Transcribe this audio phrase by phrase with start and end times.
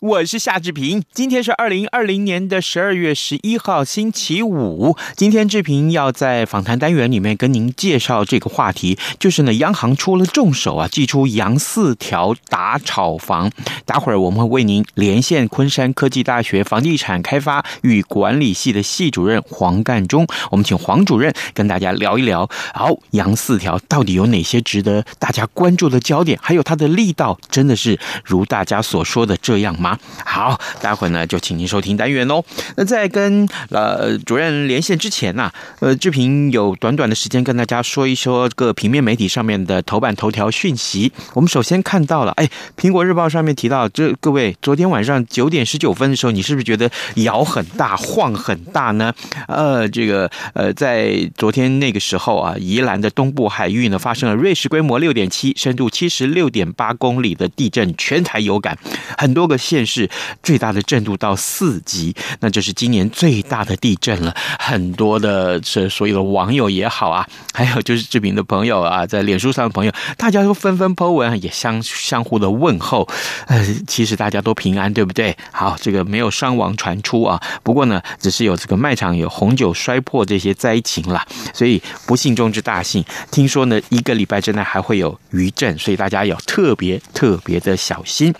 [0.00, 1.02] 我是夏志平。
[1.12, 4.96] 今天是二零二零年的十二月十一号，星期五。
[5.16, 13.50] 今天志平要在访谈单元里面跟您介绍这个话题，就是呢，央行出了重手啊，祭出杨四条打炒房。
[13.84, 22.48] 待会儿我们会为您连线昆山科技大学房地产开发与管理系的系主任黄干忠，我们请黄主任跟大家聊一聊。
[22.72, 26.38] 好，杨四条到底有哪些值得大家关注的焦点？
[26.40, 29.98] 还有它的力道，真的是如大家所说的这样样吗？
[30.24, 32.42] 好，待会呢就请您收听单元哦。
[32.76, 41.12] 那在跟呃主任连线之前呐、啊，呃志平有短短的时间跟大家说一说各平面媒体上面的头版头条讯息。
[41.34, 49.12] 我们首先看到了，哎，苹果日报上面提到，这各位昨天晚上九点十九分的时候，你是不是觉得摇很大、晃很大呢？
[49.48, 58.76] 呃，这个呃，在昨天那个时候啊，宜兰的东部海域呢发生了瑞士规模六点七、深度七十六点八公里的地震，全台有感。
[59.16, 60.08] 很多个县市
[60.42, 64.34] 最大的震度到四级，那这是今年最大的地震了。
[64.58, 73.08] 很多的这所有的网友也好啊，还有就是志平的朋友啊，在脸书上的朋友，大家都纷纷 po 文，也相相互的问候。
[73.46, 75.36] 呃，其实大家都平安，对不对？
[75.50, 77.40] 好，这个没有伤亡传出啊。
[77.62, 83.04] 不过呢，只是有这个卖场有红酒摔破这些灾情了，所以不幸中之大幸。
[83.30, 88.34] 听说呢，一个礼拜之内还会有余震，所以大家要特别特别的小心。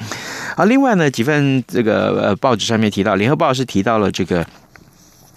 [0.56, 4.46] 啊，另外呢，在几份这个呃报纸上面提到，《联合报》是提到了这个。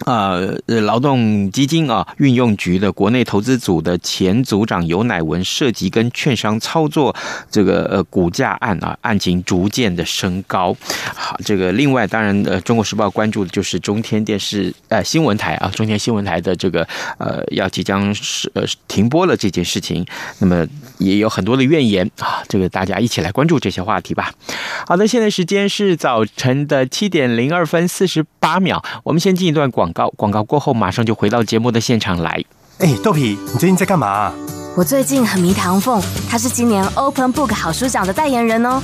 [0.05, 7.15] 呃，劳动基金啊，运用局的国内投资组的前组长尤乃文涉及跟券商操作
[7.49, 10.77] 这个呃股价案啊，案情逐渐的升高。
[11.15, 20.05] 好，这个另外当然呃，《中国时报》关注的就是中天电视呃新闻台啊，中天新闻台的这个呃要即将是呃停播了这件事情，
[20.37, 20.63] 那么
[20.99, 24.31] 也有很多的怨言啊，这个大家一起来关注这些话题吧。
[24.87, 29.91] 好的，现在时间是早晨的七点零二分四十八秒，我们先进一段广。
[29.93, 32.43] 告广告过后，马上就回到节目的现场来。
[32.79, 34.31] 哎，豆皮，你最近在干嘛？
[34.75, 35.99] 我最近很迷唐凤，
[36.29, 38.79] 他是今年 Open Book 好书奖的代言人哦。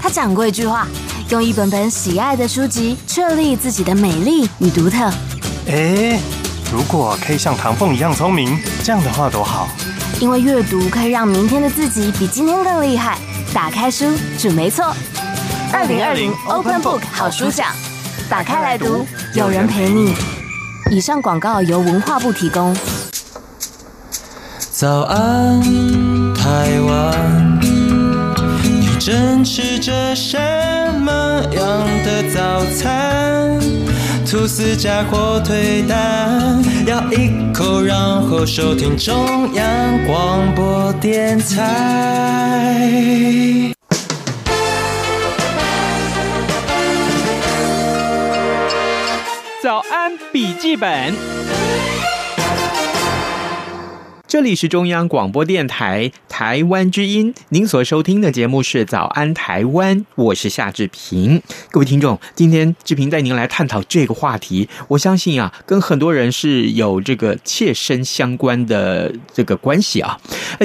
[0.00, 0.86] 他讲过一句话：
[1.30, 5.10] 用一本本喜爱的书籍，确立自己的美丽与独特。
[5.66, 6.20] 哎，
[6.72, 9.66] 如果可以像唐凤一样聪明，这样的话多好。
[10.24, 13.18] 因为阅读可以让明天的自己比今天更厉害。
[13.52, 14.06] 打开书，
[14.38, 14.96] 准没错。
[15.70, 17.66] 二零二零 Open Book 好书奖，
[18.26, 20.14] 打开来读，有人陪你。
[20.90, 22.74] 以上广告由文化部提供。
[24.70, 25.60] 早安，
[26.34, 27.60] 台湾，
[28.62, 30.38] 你正吃着什
[31.00, 31.12] 么
[31.52, 33.60] 样的早餐？
[34.34, 42.82] 吐司加火腿蛋，咬一口，然后收听中央广播电台。
[49.62, 51.14] 早安，笔记本。
[54.34, 61.40] 这里是中央广播电台台湾之音，您所收听的节目是《早安台湾》，我是夏志平。
[61.70, 64.68] 各位听众，今天志平带您来探讨这个话题。
[64.88, 70.18] 我相信啊，跟很多人是有这个切身相关的这个关系啊。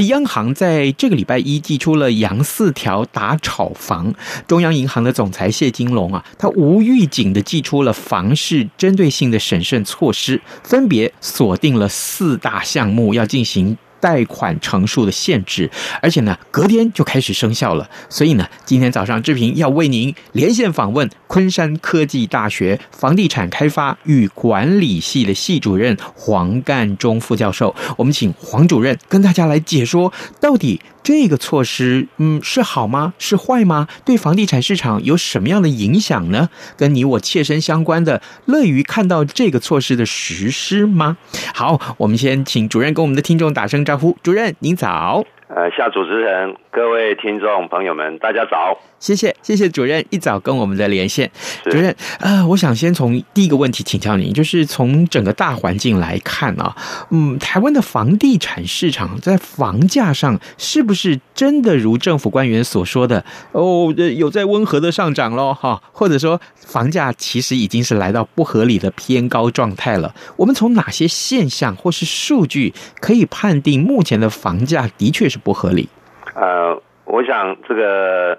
[0.07, 4.11] 央行在这个礼拜一寄出了杨四条打炒房，
[4.47, 13.58] 中央银行的总裁谢金龙啊，他无预警的寄出了房市针对性的审慎措施，分别锁定了四大项目要进行。
[13.59, 13.88] 二。
[13.99, 15.69] 贷款成数的限制，
[16.01, 17.89] 而且呢，隔天就开始生效了。
[18.09, 27.75] 所以呢，今天早上志平要为您连线访问昆山科技大学房地产开发与管理系的系主任黄干忠副教授。
[27.97, 33.13] 我们请黄主任跟大家来解说，到底这个措施，嗯，是好吗？
[33.17, 33.87] 是坏吗？
[34.05, 36.49] 对房地产市场有什么样的影响呢？
[36.77, 41.17] 跟你我切身相关的，乐于看到这个措施的实施吗？
[41.53, 44.15] 好，我们先请主任跟我们的听众打声招呼。
[44.21, 45.23] 主任您早。
[45.47, 48.77] 呃，夏主持人，各位听众朋友们，大家早。
[48.99, 51.29] 谢谢，谢谢主任一早跟我们的连线。
[51.65, 56.75] 主任，呃，我想先从第一个问题请教您，就是从整个大环境来看啊，
[57.09, 63.23] 嗯，台湾的房地产市场在房价上是不是真的如政府官员所说的
[63.53, 65.53] 哦，有在温和的上涨喽？
[65.53, 70.13] 哈，或者说房价其实已经是来到不合理的偏高状态了？
[70.35, 75.87] 我们从哪些现象或是数据可以判定目前的房价的确是不合理？
[76.35, 78.37] 呃，我想这个。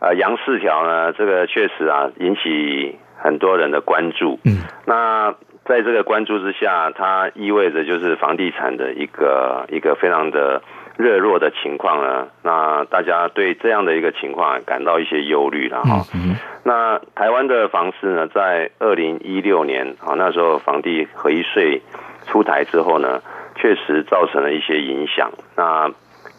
[0.00, 4.38] 呃，杨四条呢，这个确实啊引起很多人的关注。
[4.44, 5.34] 嗯，那
[5.64, 10.62] 在这个关注之下，它意味着就是房地产的一个一个非常的
[10.96, 12.28] 热络的情况呢。
[12.44, 16.04] 那大家对这样的一个情况感到一些忧虑了哈。
[16.14, 21.82] 嗯，那台湾的房市呢，在二零一六年啊，那时候房地合一税
[22.28, 23.20] 出台之后呢，
[23.56, 25.32] 确实造成了一些影响。
[25.56, 25.90] 那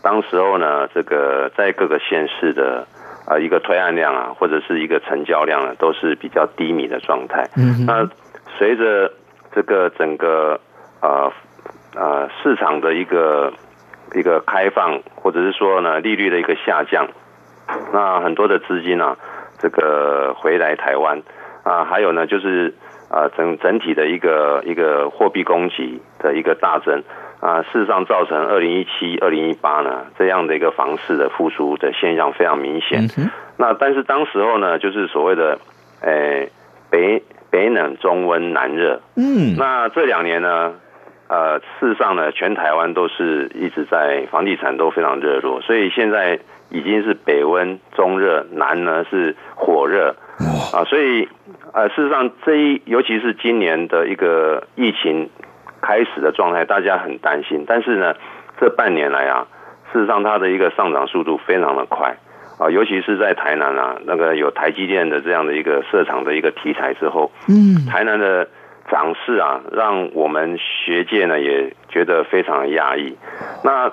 [0.01, 2.87] 当时候呢，这个在各个县市的。
[3.29, 7.47] 啊，一个推案量啊，或者是一个成交量啊，都是比较低迷的状态。
[7.55, 8.09] 嗯，那
[8.57, 9.13] 随着
[9.53, 10.59] 这个整个
[10.99, 11.31] 呃
[11.95, 13.53] 呃市场的一个
[14.15, 17.07] 一个开放，或者是说呢利率的一个下降，
[17.93, 19.15] 那很多的资金啊，
[19.59, 21.21] 这个回来台湾
[21.63, 22.73] 啊，还有呢就是
[23.11, 27.03] 啊整整体的一个一个货币供给的一个大增。
[27.39, 33.05] 啊，事实上造成二零一七、二零一八呢这样的一个房市的复苏的现象非常明显。
[33.17, 35.57] 嗯、那但是当时候呢，就是所谓的，
[36.01, 36.51] 诶、欸、
[36.89, 38.99] 北北冷中温南热。
[39.15, 40.73] 嗯，那这两年呢，
[41.29, 46.39] 呃，事实上呢，全台湾都是一直在房地产都非常热络，所以现在
[46.69, 50.13] 已经是北温中热，南呢是火热。
[50.73, 51.27] 啊，所以
[51.73, 55.29] 呃，事实上这一尤其是今年的一个疫情。
[55.89, 57.65] 开始的状态，大家很担心。
[57.67, 58.13] 但是呢，
[58.59, 59.47] 这半年来啊，
[59.91, 62.15] 事实上它的一个上涨速度非常的快
[62.59, 68.47] 啊，尤其是在台南啊，那个有台积电的这样的一个设厂的一个题材之后，嗯，台南的
[68.91, 73.17] 涨势啊，让我们学界呢也觉得非常的压抑。
[73.63, 73.91] 那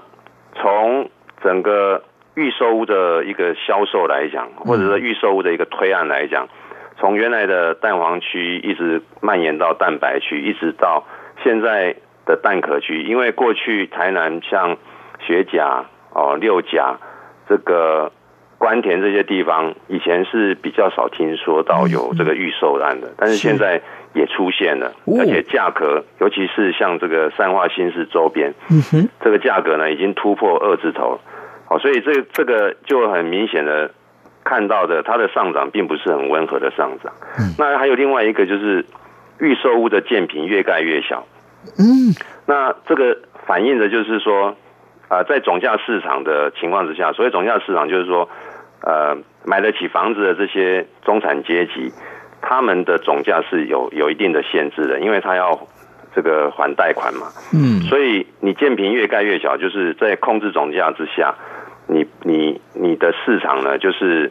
[0.57, 1.09] 从
[1.43, 2.03] 整个
[2.35, 6.47] 预售屋的一个销售来讲，或者是预售屋的一个推案来讲，
[6.99, 11.03] 从原来的蛋黄区一直蔓延到蛋白区，一直到。
[11.47, 11.95] 现在
[12.25, 14.77] 的蛋壳区，因为过去台南像
[15.21, 16.97] 学甲哦、六甲
[17.49, 18.11] 这个
[18.59, 23.81] 关田这些地方，以前是比较少听说到有这个预售案的，但是现在
[24.13, 28.53] 也出现了，而且价格，尤其是像这个善化新市周边，
[29.21, 31.21] 这个价格呢已经突破二字头，
[31.67, 33.93] 好，所以这这个就很明显的
[34.43, 37.13] 看到的，它的上涨并不是很温和的上涨。
[37.57, 38.85] 那还有另外一个就是。
[39.39, 41.27] 预售屋的建坪越盖越小，
[41.79, 42.15] 嗯，
[42.47, 44.57] 那这个反映的就是说，
[45.09, 48.29] 啊，在总价市场的情况之下，所谓总价市场就是说，
[48.83, 51.93] 呃，买得起房子的这些中产阶级，
[52.41, 55.59] 他们的总价是有有一定的限制的，因为他要
[56.15, 61.35] 这个还贷款嘛，嗯，所以你建平越盖越小，就是在控制总价之下，
[61.87, 64.31] 你你你的市场呢，就是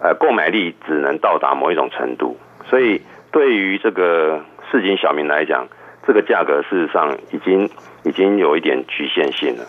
[0.00, 2.38] 呃，购买力只能到达某一种程度，
[2.68, 3.00] 所以。
[3.32, 4.40] 对于这个
[4.70, 5.68] 市井小民来讲，
[6.06, 7.68] 这个价格事实上已经
[8.04, 9.64] 已经有一点局限性了。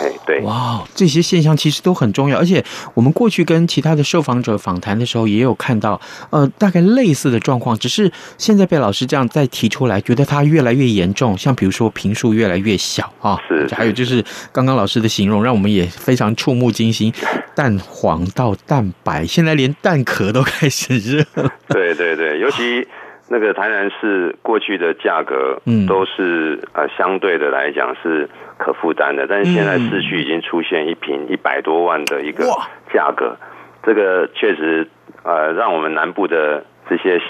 [0.00, 2.64] 哎，对，哇，这些现象其实都很重要，而且
[2.94, 6.00] 我们过去跟其他的受访者访谈的时候，也有看到，
[6.30, 11.36] 呃，大概类似的状况，只是现在被老师这样再提出来，觉得它越来越严重。
[11.36, 17.12] 像比如说坪数越来越小啊，是，还有就是刚刚老师的形容，让我们也非常触目惊心，
[17.56, 21.50] 蛋黄到蛋白，现在连蛋壳都开始热了。
[21.68, 22.86] 对对对，尤其。
[23.32, 32.44] 那个台南市过去的价格，都是呃相对的来讲是可负担的，但是现在市区已经出现一瓶一百多万的一个
[32.92, 33.36] 价格，
[33.84, 34.88] 这个确实
[35.22, 37.22] 呃让我们南部的这些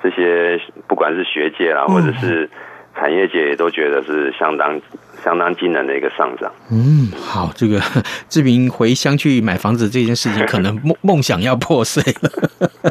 [0.00, 2.48] 这些不管是学界啦，或者是
[2.94, 4.80] 产业界也都觉得是相当。
[5.24, 6.52] 相当惊人的一个上涨。
[6.70, 7.80] 嗯，好，这个
[8.28, 12.30] 志平回乡去买房子这件事情，可能 梦梦想要破碎了。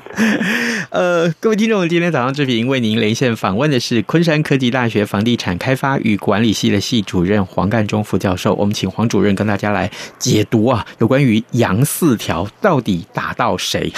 [0.91, 8.53] 呃，各位听众，今天早上志平为您连线访问的是昆山科技大学房地产开发与管理系的系主任黄干中副教授。
[8.55, 13.91] 我们请黄主任跟大家来解读啊，有关于杨四条到底打到谁？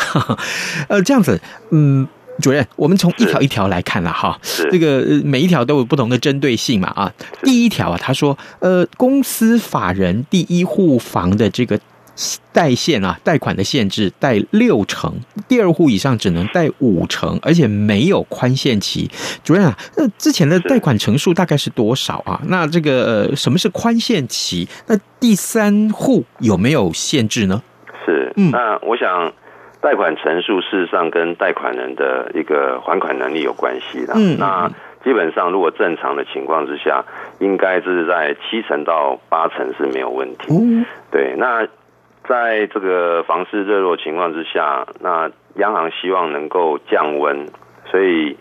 [0.88, 1.40] 呃，这样子，
[1.72, 2.08] 嗯。
[2.42, 4.40] 主任，我们从一条一条来看了哈，
[4.72, 7.14] 这个每一条都有不同的针对性嘛啊。
[7.44, 11.80] 第一条啊，他说，呃，公司法人第一户房的这个
[12.52, 15.14] 贷限啊，贷款的限制贷六成，
[15.48, 19.10] 第二户以上只能贷五成，而且没有宽限期。
[19.44, 22.42] 主任啊，那之前的贷款成数大概是多少啊？
[22.48, 24.68] 那这个呃，什么是宽限期？
[24.88, 27.62] 那第三户有没有限制呢？
[28.06, 29.32] 是，嗯，那我想
[29.84, 34.14] 贷款成数事实上跟贷款人的一个还款能力有关系的。
[34.16, 34.72] 嗯，那
[35.04, 37.04] 基本上如果正常的情况之下，
[37.40, 40.48] 应该是在七成到八成是没有问题。
[40.50, 41.68] 嗯，对，那。
[42.26, 47.48] 在这个房市热络情况之下，那央行希望能够降温，
[47.92, 48.38] 所以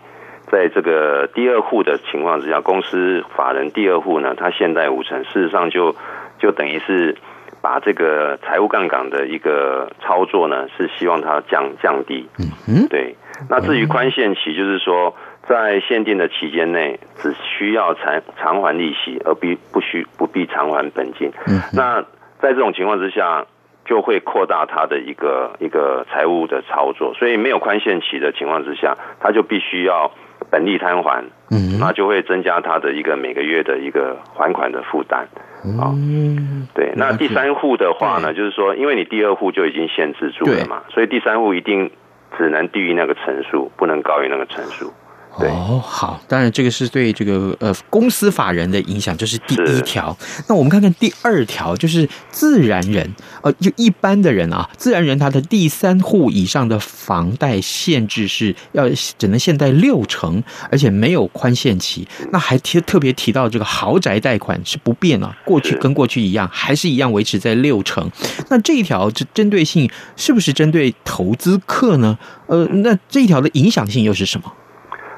[0.49, 5.93] 在这个第二户的情况之下，公司法人第二户呢，他现贷五成，事实上就
[6.39, 7.17] 就等于是
[7.63, 12.27] 把这个财务杠杆的一个操作呢，是希望它降降低。
[12.37, 13.15] 嗯嗯，对。
[13.49, 15.15] 那至于宽限期，就是说
[15.47, 21.31] 在限定的期间内，只需要偿偿还利息，而必不需不必偿还本金。
[21.47, 22.01] 嗯，那
[22.39, 23.45] 在这种情况之下。
[23.85, 30.09] 就会扩大它的一个一个财务的操作，所以没有宽限期的情况之下，它就必须要
[30.49, 35.27] 本利摊还，嗯，那就会增加它的一个每个月的一个还款的负担，
[35.65, 36.93] 嗯，对。
[36.95, 41.91] 那第三户的话呢，就是说，因为你第二户就已经限制住了嘛，所以第三户一定
[42.37, 44.91] 只能低于那个层数，不能高于那个层数。
[45.35, 50.15] 哦，好，当然这个是对这个呃公司法人的影响，这是第一条。
[50.47, 53.11] 那我们看看第二条，就是自然人，
[53.41, 58.87] 呃，就一般的人啊，自然人他的第三户以上的房贷限制是要
[59.17, 62.07] 只能限贷六成，而且没有宽限期。
[62.31, 68.07] 那还提特别提到这个豪宅贷款是不变啊，过去跟过去一样，还是一样维持在六成。
[68.49, 72.17] 那这一条这针对性是不是针对投资客呢？
[72.45, 74.53] 呃，那这一条的影响性又是什么？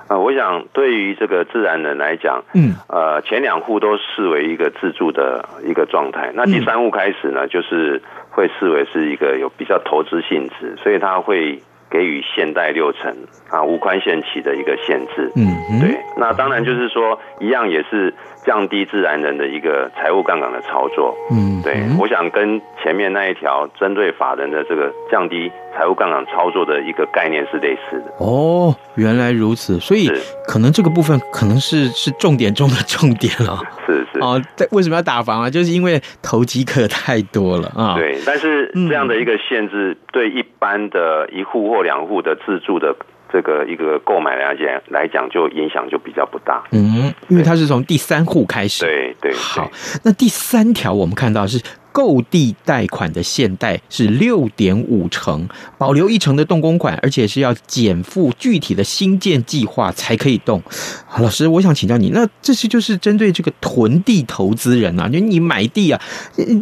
[0.07, 11.59] 啊，我想对于这个自然人来讲，嗯，呃，前两户都视为一个自住的一个状态，那第三户开始呢，就是会视为是一个有比较投资性质，所以他会
[11.89, 13.15] 给予限贷六成
[13.49, 18.13] 啊，无宽限期的一个限制，嗯，对，那当然就是说一样也是。
[18.45, 28.13] 降低自然人的一个财务杠杆的操作，嗯，对，我想跟前面那一条针对法人的这个降低财务杠杆操作的一个概念是类似的。
[28.19, 30.11] 哦，原来如此，所以
[30.47, 33.59] 可能这个部分可能是是重点中的重点了。
[33.87, 35.49] 是是哦，为什么要打房啊？
[35.49, 37.95] 就是因为投机客太多了啊。
[37.95, 42.95] 对，但是这样的一个限制，对一般的一户或两户的自住的。
[43.35, 46.63] 这个一个购买来讲来讲，就影响就比较不大。
[46.71, 48.85] 嗯，因为它是从第三户开始。
[48.85, 49.33] 对对。
[49.33, 49.69] 好，
[50.03, 51.61] 那第三条我们看到是
[51.91, 60.63] 购地贷款的限贷是六点五成，保留一成的动工款，而且是要减负具体的新建计划才可以动。
[61.05, 66.01] 好，老师，我想请教你，那这些就是针对这个囤地投资人啊，就你买地啊，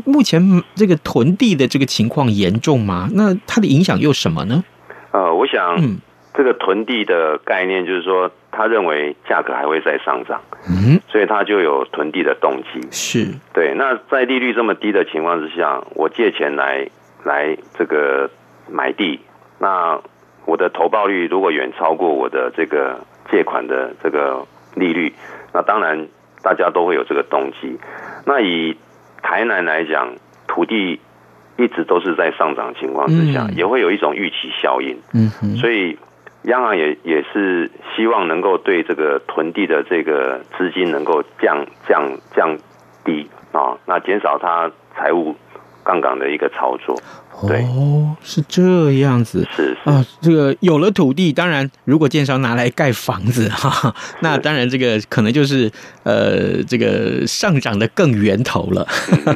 [0.06, 3.08] 目前这个囤地的这个情况严重吗？
[3.14, 4.64] 那它的影响又什么呢？
[5.12, 6.00] 呃，我想，嗯。
[6.36, 12.82] 这个囤地的概念就是说，他认为价格还会再上涨，嗯，所以他就有囤地的动机。
[12.90, 13.76] 是对。
[13.76, 16.88] 那在利率这么低的情况之下，我借钱来
[17.24, 18.28] 来这个
[18.68, 19.20] 买地，
[19.60, 20.02] 那
[20.46, 23.00] 我的投报率如果远超过我的这个
[23.30, 24.44] 借款的这个
[24.76, 25.14] 利率，
[25.54, 26.08] 那当然
[26.42, 27.78] 大家都会有这个动机。
[28.26, 28.76] 那以
[29.22, 30.16] 台南来讲，
[30.48, 31.00] 土地
[31.58, 34.98] 一直都是在上涨情况之下，嗯，也会有一种预期效应。
[35.14, 35.96] 嗯，所以。
[36.44, 42.58] 央行也也是希望能够对这个囤地的这个资金能够降降降
[43.06, 45.36] 低啊，那减少它财务
[45.84, 47.00] 杠杆的一个操作。
[47.48, 55.70] 对哦，是这样子，是，是啊，这个有了土地，当然如果建商拿来盖房子哈， 那当然这个可能就是
[56.04, 58.88] 呃，这个上涨的更源头了。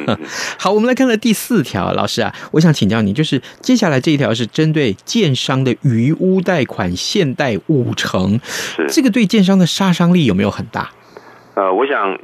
[0.58, 10.88] 好，我们来看看第四条，老师啊，我想请教你，就是接下来这一条是针对建商的余屋贷款限贷五成，是这个对建商的杀伤力有没有很大？
[11.56, 12.14] 呃，我想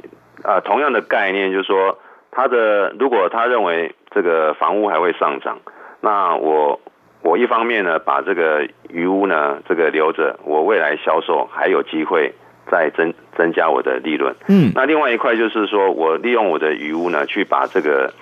[0.41, 1.99] 啊、呃，同样的概念就是说，
[2.31, 3.93] 他的如果他认为。
[4.15, 5.59] 这个房屋还会上涨，
[5.99, 6.79] 那我
[7.21, 12.33] 我一方面呢，把这个余屋呢这个留着，我未来销售还有机会
[12.71, 14.33] 再增增加我的利润。
[14.47, 18.13] 嗯，那另外一块就是说我利用我的余屋呢，去把这个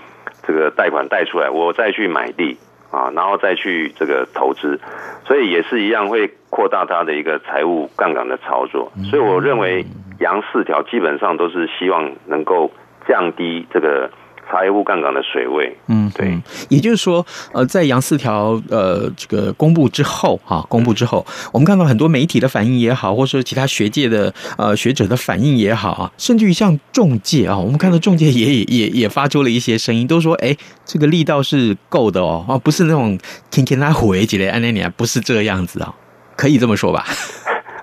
[0.41, 2.57] 这个贷款贷出来，我再去买地
[2.89, 4.79] 啊，然后再去这个投资，
[5.27, 8.91] 所以也是一样会扩大它的一个财务杠杆的操作。
[9.11, 9.85] 所以我认为
[10.19, 12.71] 阳四条基本上都是希望能够
[13.07, 14.09] 降低这个。
[14.51, 33.17] 财务杠杆的水位，嗯，对，也就是说，呃，在杨四条呃这个公布之后，哈、啊，公布之后，我们看到很多媒体的反应也好，或者说其他学界的呃学者的反应也好啊，甚至于像中介啊，我们看到中介也也也也发出了一些声音，都说，哎，这个力道是够的哦，啊，不是那种
[33.49, 35.93] 天天拉虎诶，几类安那尼不是这个样子啊，
[36.35, 37.05] 可以这么说吧？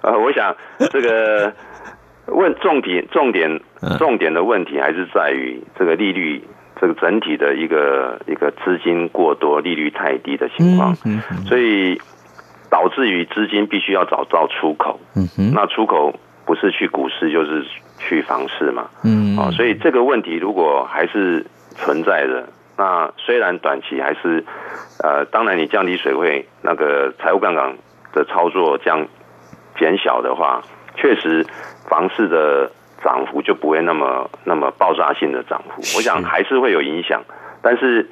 [0.03, 0.55] 呃，我想
[0.91, 1.53] 这个
[2.31, 3.61] 问重点重点
[3.99, 6.43] 重点的问题还是在于这个利率。
[6.81, 12.01] 这个整体的一个一个资金过多、利率太低的情况，嗯嗯、所以
[12.71, 14.99] 导致于资金必须要找到出口。
[15.15, 17.67] 嗯哼，那出口不是去股市就是
[17.99, 18.89] 去房市嘛。
[19.05, 24.43] 嗯，啊，所以这个问题如果还是存在的，那虽然短期还是
[25.03, 27.77] 呃，当然你降低水位，那个财务杠杆
[28.15, 29.07] 的操作降
[29.79, 30.63] 减小的话，
[30.97, 31.47] 确实
[31.89, 32.71] 房市的。
[33.03, 37.23] 涨幅就不会那么那么爆炸性的涨幅，我想还是会有影响，
[37.63, 38.07] 但是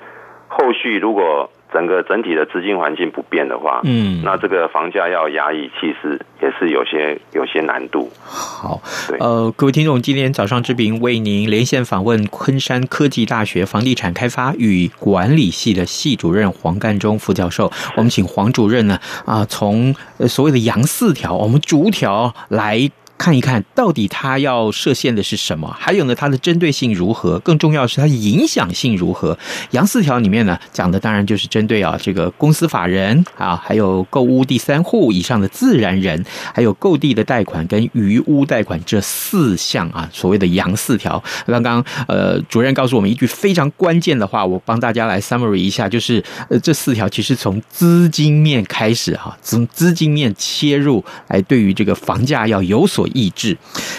[0.48, 8.10] 后续如果整个整体的资金环境不变的话，嗯，那这个房价要压抑，其实也是有些有些难度。
[8.24, 19.94] 好，对，呃，各位听众，今天早上志平为您连线访问昆山科技大学房地产开发与管理系的系主任黄干中副教授，我们请黄主任呢啊，从
[20.26, 22.90] 所谓的杨四条，我们逐条来。
[23.18, 25.76] 看一看到底它要设限的是什么？
[25.78, 27.38] 还有呢，它的针对性如何？
[27.40, 29.36] 更重要是它影响性如何？
[29.72, 41.22] 杨四条里面呢，讲的当然就是针对啊这个公司法人啊，还有购屋第三户以上的自然人，还有购地的贷款跟余屋贷款这四项啊，所谓的杨四条。
[41.46, 53.07] 刚刚呃主任告诉我们一句非常关键的话，我帮大家来 summary 一下，就是呃这四条其实从资金面开始哈，从资金面切入来，对于这个房价要有所。
[53.08, 53.56] 抑制，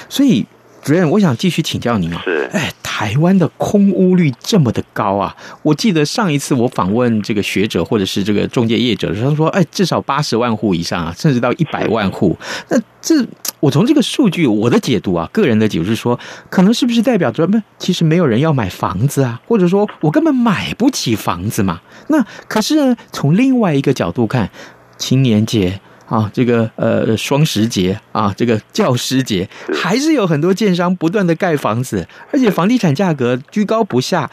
[0.08, 0.46] 所以
[0.82, 2.22] 主任，我想继续请教您啊。
[2.24, 5.36] 是，哎，台湾的空屋率这么的高啊！
[5.62, 12.38] 我记得上一次我访问这个学者或者是这个中介业者的，他说，哎，至少八十万户以上啊，甚至到一百万户。
[12.70, 13.26] 那这
[13.60, 16.18] 我从这个数据，我的解读啊，个人的解读是说，
[16.50, 17.48] 可能是不是代表着，
[17.78, 21.82] 其实没有人要买房子啊，或者说我根本买不起房子嘛？
[22.08, 24.50] 那可是，从另外一个角度看，
[24.98, 25.80] 青年节。
[26.10, 34.28] 啊，这个呃，双十节啊，这个教师节，还是有很多建商不断的盖房子，而且房地产价格居高不下，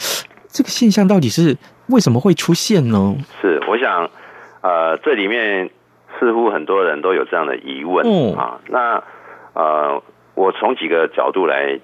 [0.49, 1.54] 这个现象到底是
[1.88, 3.14] 为什么会出现呢？
[3.42, 4.09] 是，我想，
[4.62, 5.68] 呃，这里面
[6.18, 8.59] 似乎很多人都有这样的疑问、嗯、啊。
[8.68, 9.04] 那
[9.52, 10.02] 呃，
[10.35, 11.79] 我从几个角度来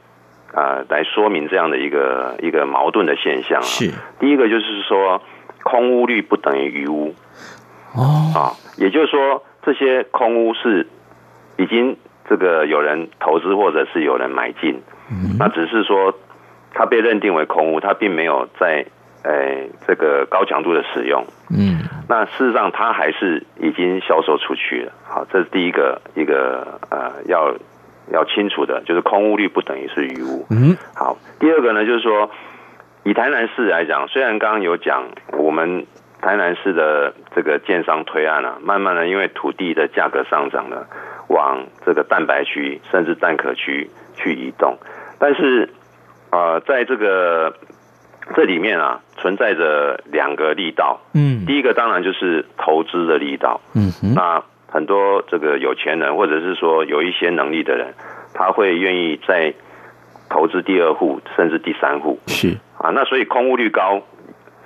[0.55, 3.63] 啊、呃、来说明这样的一个一个矛盾的现象啊。
[3.63, 5.21] 是，第一个就是说，
[5.63, 7.15] 空屋率不等于余屋
[7.95, 9.45] 哦啊，也就是说。
[9.65, 10.89] 这些空屋是
[11.57, 11.97] 已经
[12.29, 16.19] 这个有人投资或者是有人买进，嗯，那只是说
[16.73, 18.85] 它被认定为空屋，它并没有在
[19.25, 24.93] 诶这个高强度的使用，嗯，那事实上它还是已经销售出去了。
[25.05, 27.55] 好，这是第一个一个呃要
[28.11, 30.45] 要清楚的，就是空屋率不等于是余屋。
[30.51, 32.31] 嗯，好，第二个呢，就是说
[33.05, 35.87] 以台南市来讲，虽然刚刚有讲我们。
[36.23, 40.87] 台南市的这个建商推案啊，慢慢的因为土地的价格上涨了，
[41.29, 44.79] 往这个蛋白区甚至蛋壳区去移动。
[45.19, 45.69] 但是，
[46.31, 47.57] 呃，在这个
[48.37, 51.01] 这里面啊，存在着两个力道。
[51.13, 53.61] 嗯，第一个当然就是投资的力道。
[53.75, 57.95] 嗯哼，那很多这个有钱人或者是说有一些能力的人，
[58.33, 59.53] 他会愿意再
[60.31, 62.21] 投资第二户甚至第三户。
[62.29, 64.01] 是啊，那所以空屋率高。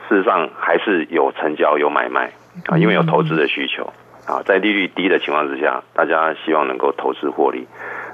[0.09, 2.31] 事实上还是有成交有买卖
[2.67, 3.93] 啊，因为有投资的需求
[4.27, 7.67] 啊，在利率低的情况之下，大家希望能够投资获利。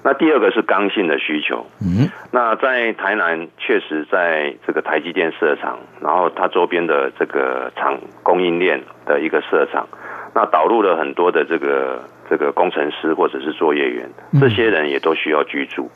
[0.04, 9.86] 那第二个是刚性的需求，嗯，那在台南确实在这个台积电设厂，然后它周边的这个厂供应链的一个设厂，
[10.34, 15.88] 那导入了很多的这个这个工程师或者是作业员，这些人也都需要居住，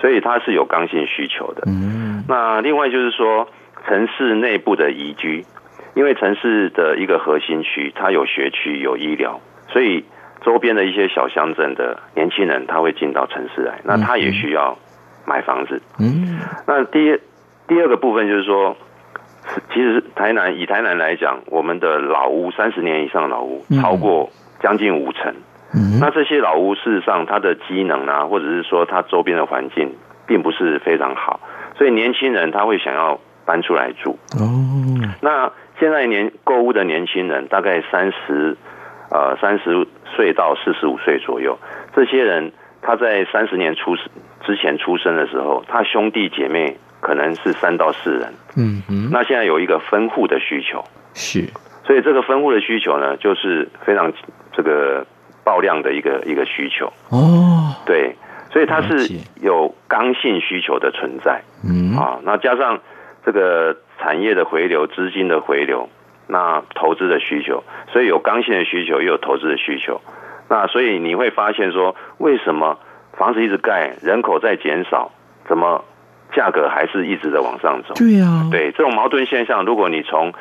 [0.00, 1.62] 所以它是有刚性需求的。
[1.66, 3.48] 嗯，那另外就是说。
[3.86, 5.44] 城市内部的宜居，
[5.94, 10.04] 因为城市的一个核心区，它有学区、有医疗，所以
[10.44, 14.76] 周边的一些小乡镇的年轻人，他会进到城市来，那他也需要
[15.26, 15.82] 买房子。
[15.98, 17.18] 嗯，那第
[17.68, 18.76] 第二个部分就是说，
[19.72, 25.34] 其实台南以台南来讲，我们的老屋三十年以上的老屋超过将近五成。
[25.74, 29.94] 嗯，那这些老屋事实上它的机能啊，或者是说它周边的环境
[30.26, 31.40] 并不是非常好，
[31.76, 33.20] 所以年轻人他会想要。
[33.44, 34.46] 搬出来住哦。
[35.20, 38.56] 那现在年购物的年轻人大概三十
[39.10, 41.58] 呃三十岁到四十五岁左右。
[41.94, 43.96] 这些人他在三十年出
[44.44, 48.32] 之前出生的时候，他兄弟姐妹可能是三到四人。
[48.56, 51.48] 嗯嗯，那现在有一个分户的需求，是，
[51.84, 54.12] 所以这个分户的需求呢，就是非常
[54.52, 55.06] 这个
[55.44, 56.92] 爆量的一个一个需求。
[57.10, 58.14] 哦，对，
[58.50, 61.42] 所以它是有刚性需求的存在。
[61.64, 62.80] 嗯啊，那加上
[63.24, 65.88] 这个产业的回流、资金的回流，
[66.26, 70.00] 那投资的需求，所以有刚性的需求，也有投资的需求。
[70.48, 72.78] 那所以你会发现说，为什么
[73.16, 75.10] 房子一直盖，人口在减少，
[75.48, 75.84] 怎么
[76.34, 77.94] 价格还是一直在往上走？
[77.94, 80.32] 对啊，对这种矛盾现象，如果你从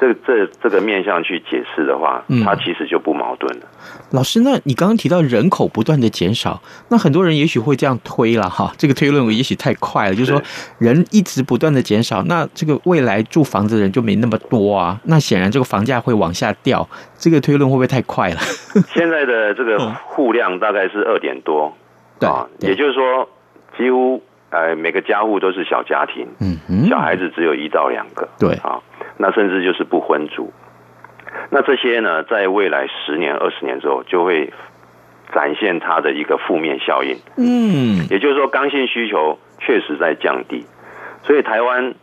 [0.00, 3.66] 这这这个面向去解释的话，它其实就不矛盾了。
[3.66, 10.40] 嗯、老师，那你刚刚提到人口不断的减少，那很多人也许会这样推了哈，这个推论也许太快了，就是说
[10.78, 18.40] 人一直不断的减少，那这个未来住房子的人就没那么多啊，那显然这个房价会往下掉，这个推论会不会太快了？
[18.94, 21.76] 现在的这个户量大概是二点多，
[22.20, 23.28] 对啊，也就是说
[23.76, 28.80] 几乎呃每个家户都是小家庭，嗯，小孩子只有一到两个，对啊。
[29.20, 30.52] 那甚至就是不婚族，
[31.50, 34.52] 那这些呢，在未来十年、二十年之后，就会
[35.34, 37.18] 展现它的一个负面效应。
[37.36, 40.64] 嗯，也就是说，刚性需求确实在降低，
[41.24, 41.94] 所以台湾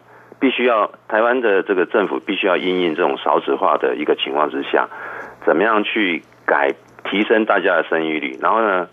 [0.41, 4.89] 必须要，台湾的这个政府必须要因应这种少子化的一个情况之下，
[5.45, 6.75] 怎么样去改
[7.06, 8.89] 提升大家的生育率，然后呢，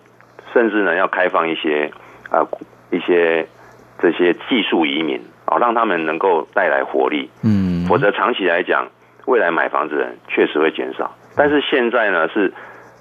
[0.52, 1.90] 甚至呢要开放一些
[2.30, 2.48] 啊、呃、
[2.92, 3.48] 一些
[3.98, 5.20] 这些技术移民。
[5.44, 7.28] 啊，让他们能够带来活力。
[7.42, 8.88] 嗯，否则长期来讲，
[9.26, 11.14] 未来买房子的人确实会减少。
[11.36, 12.50] 但是现在呢，是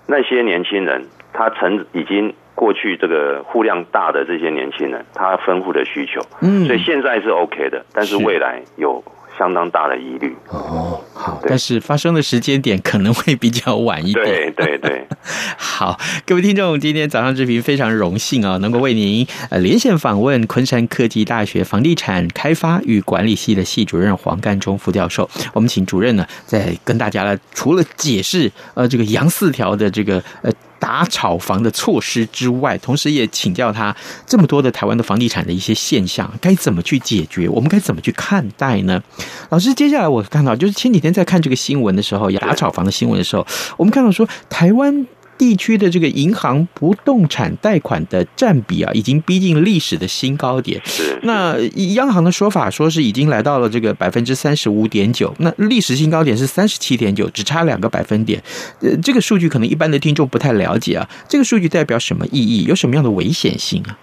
[0.06, 6.20] 那些年轻人，他曾已经过去这个户量大的这些年轻人，他分户的需求。
[6.42, 9.02] 嗯，所以现在是 OK 的，但是未来有
[9.42, 10.36] 相当大的疑虑。
[10.50, 14.24] 哦，好，但是发生的时间点可能会比较晚一点。
[14.24, 15.08] 对对对。
[15.58, 25.28] 好，各位听众，今天早上之平非常荣幸啊，能够为您呃连线访问昆山科技大学房地产开发与管理系的系主任黄干忠副教授。
[25.54, 30.52] 我们请主任呢，再跟大家来除了解释呃这个杨四条的这个呃
[30.92, 33.96] 打炒房的措施之外，同时也请教他
[34.28, 39.02] 这么多的台湾的房地产的一些现象该怎么去解决，我们该怎么去看待呢？
[39.48, 45.08] 老师，接下来我看到就是前几天在看这个新闻的时候，打炒房的新闻的时候，我们看到说台湾。
[45.42, 50.80] 地区的这个银行不动产贷款的占比啊，已经逼近历史的新高点。
[51.24, 51.58] 那
[51.96, 58.40] 央行的说法说是已经来到了这个百分之三十五点九，那历史新高点是三十七点九，只差两个百分点。
[58.82, 61.10] 呃，这个数据可能一般的听众不太了解啊。
[61.28, 62.66] 这个数据代表什么意义？
[62.66, 63.98] 有什么样的危险性啊？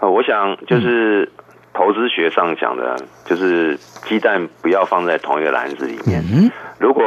[0.00, 1.30] 呃，我想就是
[1.72, 6.24] 投资学上讲的，就是鸡蛋不要放在同一个篮子里面。
[6.32, 6.50] 嗯，
[6.80, 7.04] 如果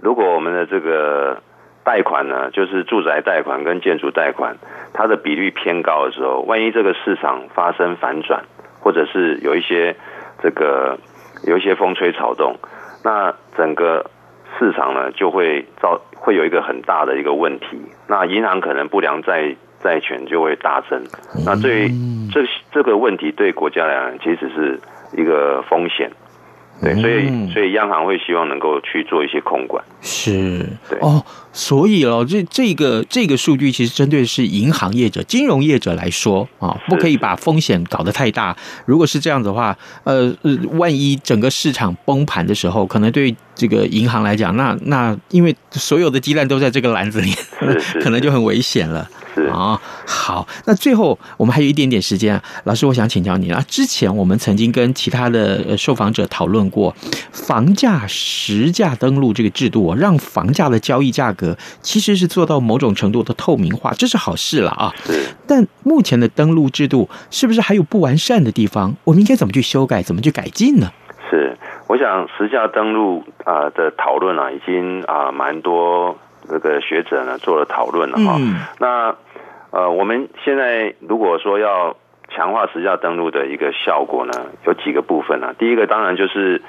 [0.00, 1.40] 如果我们的这个。
[1.84, 4.56] 贷款呢，就是住宅贷款跟建筑贷款，
[4.92, 8.42] 它的比率偏高的时候，万一这个市场发生反转，
[8.80, 9.96] 或者是有一些
[10.42, 10.98] 这个
[11.46, 12.54] 有一些风吹草动，
[13.02, 14.10] 那整个
[14.58, 21.02] 市场呢就会造会有一个很大的一个问题，那银行可能不良债债权就会大增，
[21.46, 21.88] 那对于
[22.30, 24.78] 这这个问题对国家来讲其实是
[25.16, 26.10] 一个风险。
[26.82, 30.98] 对，所以所以央行会希望能够去做一些控管，是，对。
[31.00, 38.56] 哦，所以哦，这这个这个数据其实针对是银行业者、金融业者来说啊，不可以把风险搞得太大。
[38.86, 40.34] 如果是这样子的话，呃，
[40.72, 47.30] 万一整个市场崩盘的时候，可能对这个银行来讲，那那因为所有的鸡蛋都在这个篮子里，
[48.02, 49.06] 可能就很危险了。
[49.40, 53.62] 是啊、哦，好，那最后我们还有一点点时间啊，老师，我想请教你啊。
[53.66, 56.94] 之前我们曾经跟其他的受访者讨论过
[57.32, 64.92] 房价实价登录这个制度，让房价的交易价格其实是做到某种程度的透明化，这是好事了啊。
[65.46, 68.94] 但目前的登录制度是不是还有不完善的地方？
[69.04, 70.90] 我们应该怎么去修改，怎么去改进呢？
[71.30, 76.16] 是，我想实价登录啊的讨论啊，已经啊蛮多。
[76.48, 79.14] 这个学者呢做了讨论了哈，嗯、那
[79.70, 81.96] 呃，我们现在如果说要
[82.28, 84.32] 强化实价登录的一个效果呢，
[84.66, 85.54] 有几个部分呢、啊。
[85.58, 86.60] 第一个当然就是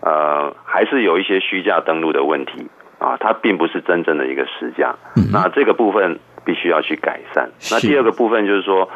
[0.00, 2.68] 呃，还是有一些虚价登录的问题
[2.98, 4.96] 啊，它并不是真正的一个实价。
[5.16, 7.50] 嗯、那这个部分必须要去改善。
[7.70, 8.88] 那第二个部分就是说，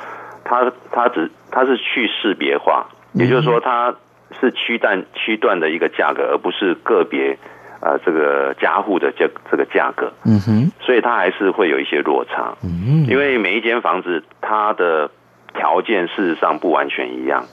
[0.44, 3.94] 它它只它是去识别化，也就是说它
[4.40, 7.38] 是区段区段的一个价格，而不是个别。
[7.82, 15.10] 呃，这个加户的这这个价格，嗯哼，所以它还是会有一些落差，嗯，因为每一间房子它的
[15.52, 17.44] 条件事实上不完全一样，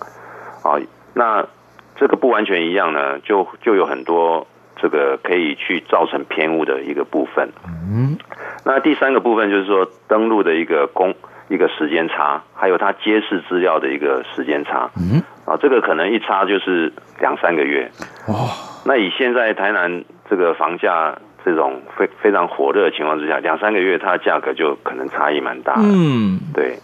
[0.63, 0.78] 啊，
[1.15, 1.48] 那
[1.96, 4.46] 这个不完全一样呢，就就有很多
[4.78, 8.15] 这个可以去造成偏误的一个部分，嗯，
[8.63, 11.15] 那第三个部分就是说登录的一个工
[11.50, 17.89] 一个时间差，还有它揭示资料的一个时间差，嗯，啊，这个可能一差就是两三个月。
[18.28, 18.48] 哦，
[18.86, 25.82] 那以现在台南这个房价这种非非常火热的情况之下，两三个月它的价格就可能差异蛮大的。
[25.84, 26.78] 嗯，对。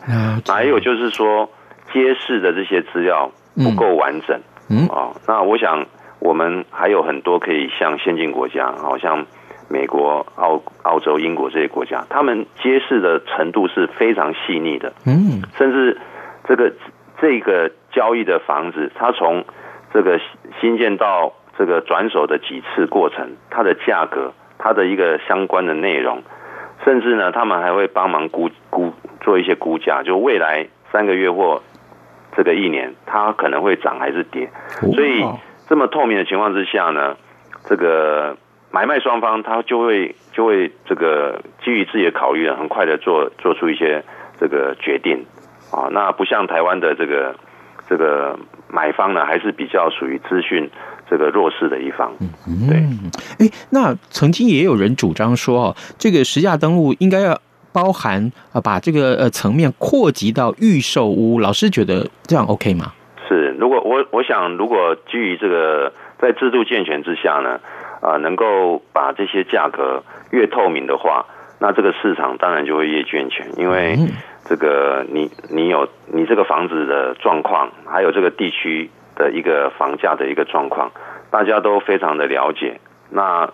[0.47, 1.49] 还有就是说，
[1.93, 4.39] 揭示的这些资料不够完整。
[4.69, 5.85] 嗯，啊，那我想
[6.19, 9.25] 我们还有很多可以向先进国家，好像
[9.69, 14.91] 美国、澳澳洲、英国这些国家，他们揭示的程度是非常细腻的。
[15.05, 15.97] 嗯，甚至
[16.47, 16.73] 这个。
[17.17, 19.45] 这个交易的房子，它从
[19.93, 20.19] 这个
[20.59, 26.21] 新建到这个转手的几次过程，它的价格，它的一个相关的内容，
[26.83, 31.61] 甚至呢，他们还会帮忙估估做一些估价，就未来三个月或
[32.35, 34.49] 这个一年，它可能会涨还是跌。
[34.93, 35.25] 所以
[35.67, 37.15] 这么透明的情况之下呢，
[37.63, 38.37] 这个
[38.71, 44.03] 买卖双方他就会就会这个基于自己的考虑，很快的做做出一些
[44.39, 45.25] 这个决定。
[45.71, 47.35] 啊，那不像台湾的这个
[47.87, 50.69] 这个买方呢，还是比较属于资讯
[51.09, 52.11] 这个弱势的一方。
[52.19, 52.77] 嗯，对。
[53.39, 57.39] 哎，那曾经也有人主张说，哦，这个实价登录应该要
[57.71, 61.39] 包含啊，把这个呃层面扩及到预售屋。
[61.39, 62.93] 老师觉得这样 OK 吗？
[63.27, 67.59] 是，如果我我想，如果基于这个在制度健全之下呢，
[68.01, 71.25] 啊，能够把这些价格越透明的话，
[71.59, 73.97] 那这个市场当然就会越健全，因为。
[74.47, 80.91] 这个你你有你这个房子的状况，还有这个地区的一个房价的一个状况，
[81.31, 82.79] 大家都非常的了解。
[83.09, 83.49] 那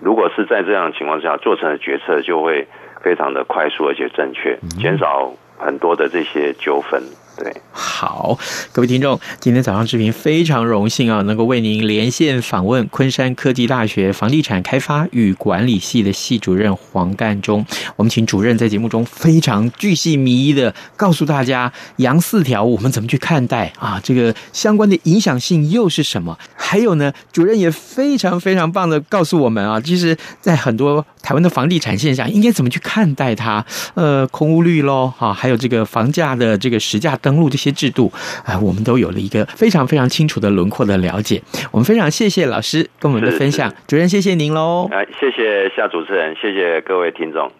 [0.00, 2.66] 如果是在这样的情况下做成的决策，就会
[3.02, 7.02] 非常的快速而且正确，减少很多的这些纠纷。
[7.34, 8.38] 对，好，
[8.72, 17.64] 各位听众，今天早上志平非常荣幸啊，能够为您连线访问昆山科技大学房地产开发与管理系的系主任黄干中。
[17.96, 23.98] 我们请主任在节目中非常巨细靡遗的告诉大家，杨四条我们怎么去看待啊？
[24.04, 26.38] 这个相关的影响性又是什么？
[26.54, 33.64] 还有呢，主任也非常非常棒的告诉我们啊，其实，在很多台湾的房地产现象，应该怎么去看待它？
[33.94, 37.18] 呃，空屋率喽，哈，还有这个房价的这个实价。
[37.22, 38.12] 登录这些制度
[38.44, 41.42] 啊，我们都有了一个非常非常清楚的轮廓的了解。
[41.70, 44.88] 我们非常谢谢老师跟我们的分享，主任谢谢您喽。
[44.92, 47.50] 哎，谢谢夏主持人，谢谢各位听众。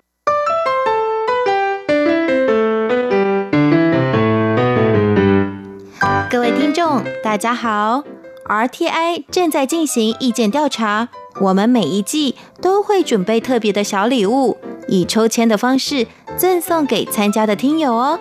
[6.29, 8.03] 各位听众，大家好
[8.47, 14.57] ，RTI 正在进行意见调查，我们每一季都会准备特别的小礼物，
[14.89, 18.19] 以抽签的方式赠送给参加的听友哦。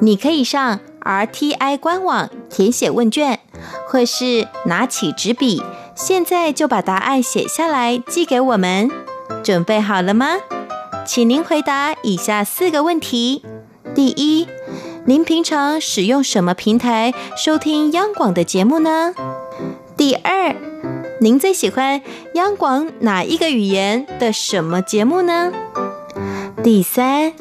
[0.00, 3.40] 你可以上 RTI 官网填写问卷，
[3.88, 5.62] 或是拿起纸笔，
[5.94, 8.90] 现在就把答案写下来寄给我们。
[9.42, 10.36] 准备好了吗？
[11.04, 13.44] 请您回答以下四个问题：
[13.94, 14.46] 第一，
[15.06, 19.14] 您平常使用什么平台收听央广的节目呢？
[19.96, 20.54] 第二，
[21.20, 22.00] 您最喜欢
[22.34, 25.52] 央广哪一个语言的什么节目呢？
[26.62, 27.32] 第三，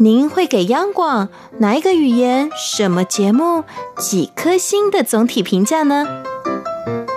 [0.00, 3.64] 您会给央广哪一个语言、什么节目
[3.96, 6.06] 几颗星的总体评价呢？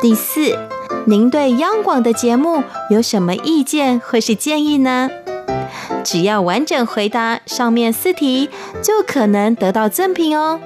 [0.02, 0.58] 第四，
[1.06, 5.12] 您对央广的节目有什么意见或是建议呢？
[6.04, 8.50] 只要完整回答上面四题，
[8.82, 10.60] 就可能得到赠品哦。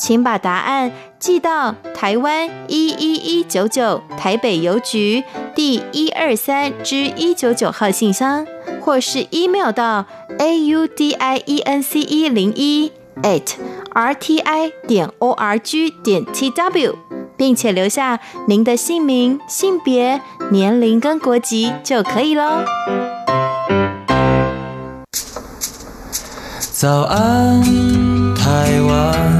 [0.00, 5.22] 请把答案寄到台湾一一一九九台北邮局
[5.54, 8.46] 第一二三之一九九号信箱，
[8.80, 10.06] 或是 email 到。
[10.40, 12.90] a u d i e n c e 零一
[13.22, 13.52] at
[13.92, 16.96] r t i 点 o r g 点 t w，
[17.36, 22.64] 并且留下您的姓名、性别、年龄跟国籍就可以喽。
[26.72, 27.62] 早安，
[28.34, 29.39] 台湾，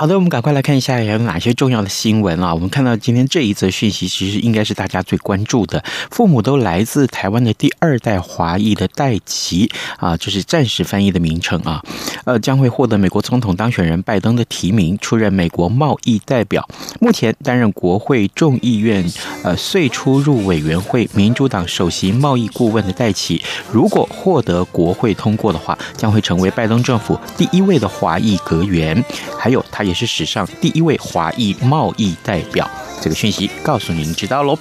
[0.00, 2.54] 好的，我们赶快来看一下有哪些重要的新闻啊！
[2.54, 5.84] 我们看到今天这一则讯息，其实应该是大家最关注的。
[6.10, 11.84] 父母都来自台湾的第二代华裔的戴琪啊，就是暂时翻译的名称啊，
[12.24, 16.66] 呃，将会获得美国总统当选人拜登的提名，出任美国贸易代表。
[16.98, 19.04] 目前担任国会众议院
[19.44, 29.04] 呃税出入委员会民主党首席贸易顾问的戴琪，如果获得国会通过的话，将会成为拜登政府第一位的华裔阁员。
[29.38, 29.89] 还有他。
[29.90, 32.70] 也是史上第一位华裔贸易代表。
[33.02, 34.56] 这个讯息告诉您知道喽。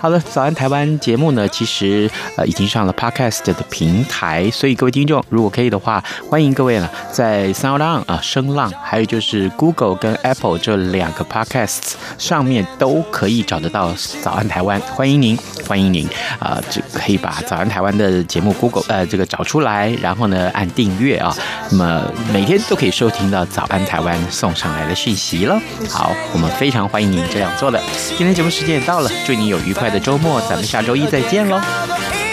[0.00, 15.36] 好了，早安台湾节目呢，其实呃已经上了 Podcast 的平台，所以各位听众如果可以的话，欢迎各位呢在 SoundOn 啊声浪，还有就是 Google 跟 Apple 这两个 Podcast 上面都可以找得到早安台湾，欢迎您，
[15.68, 21.36] 欢迎您啊，这、可以把早安台湾的节目 Google 呃这个找出来，然后呢按订阅啊，
[21.72, 25.60] 那么每天都可以收听到早安台湾送上来的讯息了。
[25.88, 27.80] 好，我们非常欢迎您这样做的。
[28.16, 31.60] 今天节目时间也到了，祝你有愉快的周末，咱们下周一再见喽。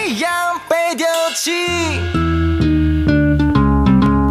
[0.08, 0.32] 一样
[0.68, 2.27] 被丢弃